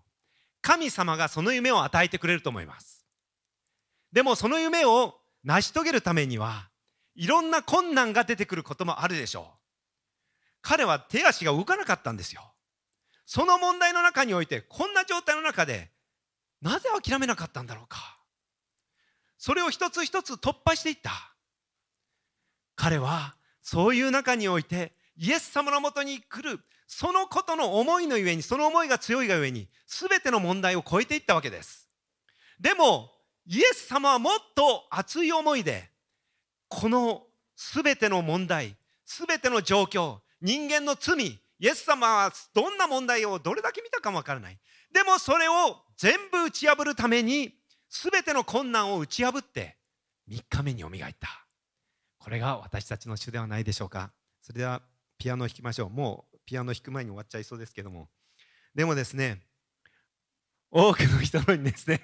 [0.60, 3.06] 神様がその夢を与えてくれると思います。
[4.12, 5.14] でもその夢を
[5.44, 6.70] 成し遂げるためには
[7.14, 9.58] いろんな困難が出てくることもあるでしょう。
[10.60, 12.52] 彼は手足が動かなかったんですよ。
[13.24, 15.90] その問題の中においてこんな状態の中で
[16.60, 18.18] なぜ諦めなかったんだろうか。
[19.38, 21.12] それを一つ一つ突破していった。
[22.74, 23.36] 彼は
[23.68, 31.88] そういう中においてイエス様のもとに来るそのことの思いのゆえにその思いが強いがゆえに全ての問題を超えていったわけです。
[32.60, 33.10] でも
[33.44, 35.90] イエス様はもっと熱い思いで
[36.68, 37.24] この
[37.56, 44.58] 全ての問題全ての状況人間の罪イエス様はどんな問題をどれだけ見たかもわからない。
[44.92, 47.52] でもそれを全部打ち破るために
[47.90, 49.76] 全ての困難を打ち破って
[50.30, 51.45] 3日目によみがえった。
[52.26, 54.10] これが私たちの主ではないでしょうか。
[54.42, 54.82] それでは
[55.16, 55.90] ピアノを弾きましょう。
[55.90, 58.08] もうピアノ弾く前に終わっちゃいそうですけども。
[58.74, 59.42] でもですね
[60.72, 62.00] 多くの人にですね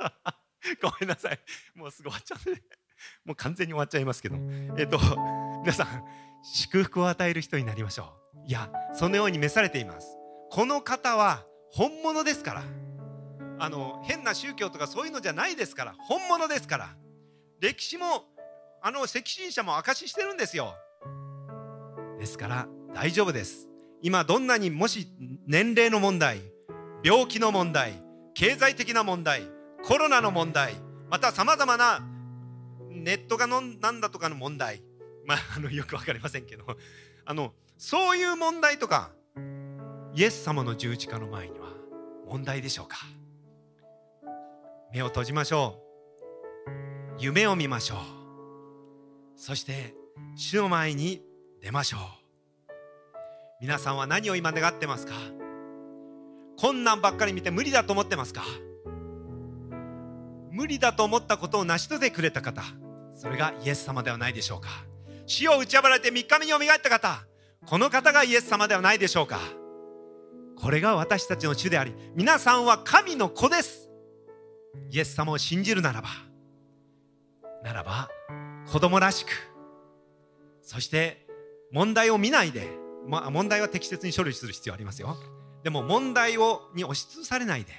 [0.80, 1.38] ごめんなさい。
[1.74, 2.62] もうすぐ終わっちゃうね
[3.26, 4.36] もう完全に終わっちゃいますけど。
[4.78, 4.98] えっと
[5.60, 6.04] 皆さん
[6.42, 8.16] 祝福を与える人になりましょ
[8.46, 8.48] う。
[8.48, 10.16] いやそのように召されています。
[10.52, 12.64] この方は本物ですから。
[13.58, 15.94] あの変な宗教とかそういうのじゃないですから。
[15.98, 16.96] 本物ですから。
[17.60, 18.33] 歴史も
[18.86, 20.74] あの赤新者も証ししてるんですよ。
[22.20, 23.66] ですから大丈夫です。
[24.02, 25.08] 今どんなにもし
[25.46, 26.42] 年齢の問題
[27.02, 28.02] 病気の問題
[28.34, 29.48] 経済的な問題
[29.82, 30.74] コロナの問題
[31.08, 32.00] またさまざまな
[32.90, 34.82] ネットがのなんだとかの問題
[35.24, 36.64] まあ、あのよく分かりませんけど
[37.24, 39.12] あのそういう問題とか
[40.14, 41.68] イエス様の十字架の前には
[42.28, 42.98] 問題でしょうか。
[44.92, 45.80] 目を閉じましょ
[46.68, 47.22] う。
[47.22, 48.13] 夢を見ましょう。
[49.46, 49.94] そして
[50.36, 51.20] 主の前に
[51.60, 52.00] 出ましょう。
[53.60, 55.12] 皆さんは何を今願ってますか？
[56.56, 58.42] 困難ばっかり見て無理だと思ってますか？
[60.50, 62.62] 無理だと思ったことを成し遂げてくれた方
[63.12, 64.70] それがイエス様ではないでしょうか？
[65.26, 67.26] 死を打ち破られて3日目によみがえった方
[67.66, 69.38] この方がイエス様ではないでしょうか？
[70.56, 73.90] これが私たちの主であり皆さんは神の子です。
[74.90, 76.08] イエス様を信じるならば
[77.62, 78.08] ならば
[78.70, 79.30] 子供らしく
[80.62, 81.26] そして
[81.70, 82.68] 問題を見ないで、
[83.06, 85.16] まあ、問題は適切に処理する必要ありますよ。
[85.62, 87.72] でも問題をに押しつぶされないで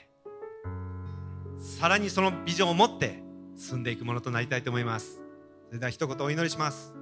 [1.59, 3.23] さらにそのビジョンを持って
[3.57, 5.21] 進んでいくものとなりたいと思います。
[5.67, 6.93] それでは一言お祈りします。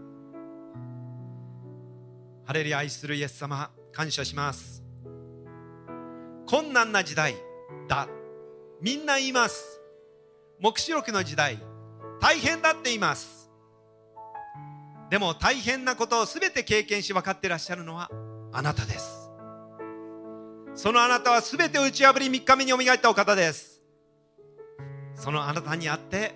[2.45, 4.83] ハレルヤ愛するイエス様感謝します。
[6.45, 7.35] 困難な時代
[7.87, 8.07] だ。
[8.81, 9.81] みんな言います。
[10.59, 11.57] 黙示録の時代
[12.19, 13.42] 大変だって言います。
[15.13, 18.09] でも大変なことを全て経験し分かってらっしゃるのは
[18.51, 19.29] あなたです。
[20.73, 23.79] そのあなたは全て打ち破り3日目によみがえったお方です。
[25.13, 26.33] そのあなたにあって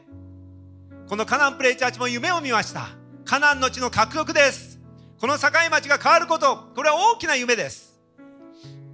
[1.10, 2.90] このカナンプレイチャーチも夢を見ました。
[3.26, 4.80] カナンの地の獲得です。
[5.20, 8.00] この境町が変わることこれは大きな夢です。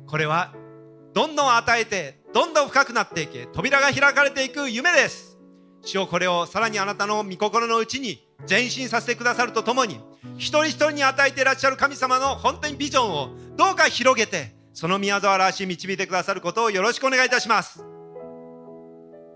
[0.07, 0.53] これは
[1.13, 5.37] どんどん与えてどんどん深くなっていけ扉が開かれていく夢です。
[5.81, 9.99] 主よこれをさらにあなたの御心のうちに前進させてくださるとともに
[10.37, 17.83] 一人一人に与えていらっしゃる神様の本当にビジョンをどうか広げてその宮沢らしい導いてくださることをよろしくお願いいたします。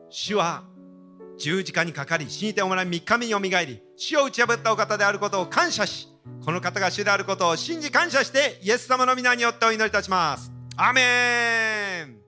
[0.09, 0.63] 主は
[1.37, 6.07] 十字架にかかり死にておもらい3日目によみがえり死を打ち破ったお方であることを感謝し
[6.43, 10.51] この方が主であることを信じ感謝してイエス様の皆によってお祈りいたします。
[10.75, 12.26] アメン。